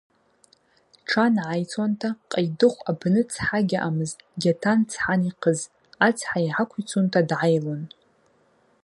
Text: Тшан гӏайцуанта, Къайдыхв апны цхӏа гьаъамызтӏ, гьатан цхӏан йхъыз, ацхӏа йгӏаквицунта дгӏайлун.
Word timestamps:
Тшан 1.05 1.35
гӏайцуанта, 1.47 2.09
Къайдыхв 2.31 2.77
апны 2.89 3.21
цхӏа 3.31 3.59
гьаъамызтӏ, 3.69 4.23
гьатан 4.41 4.79
цхӏан 4.89 5.21
йхъыз, 5.29 5.59
ацхӏа 6.07 6.37
йгӏаквицунта 6.47 7.19
дгӏайлун. 7.29 7.81